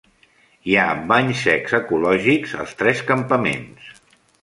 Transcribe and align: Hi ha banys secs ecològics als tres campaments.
Hi 0.69 0.77
ha 0.83 0.85
banys 1.11 1.43
secs 1.49 1.77
ecològics 1.81 2.57
als 2.65 2.75
tres 2.83 3.07
campaments. 3.15 3.97